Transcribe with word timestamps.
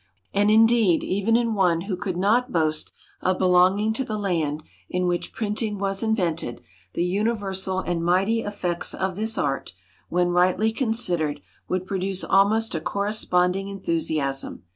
"And, 0.33 0.49
indeed, 0.49 1.03
even 1.03 1.37
in 1.37 1.53
one 1.53 1.81
who 1.81 1.95
could 1.95 2.17
not 2.17 2.51
boast 2.51 2.91
of 3.21 3.37
belonging 3.37 3.93
to 3.93 4.03
the 4.03 4.17
land 4.17 4.63
in 4.89 5.05
which 5.05 5.31
printing 5.31 5.77
was 5.77 6.01
invented, 6.01 6.63
the 6.93 7.03
universal 7.03 7.81
and 7.81 8.03
mighty 8.03 8.41
effects 8.41 8.95
of 8.95 9.15
this 9.15 9.37
art, 9.37 9.73
when 10.09 10.29
rightly 10.29 10.71
considered, 10.71 11.39
would 11.67 11.85
produce 11.85 12.23
almost 12.23 12.73
a 12.73 12.81
corresponding 12.81 13.67
enthusiasm. 13.69 14.63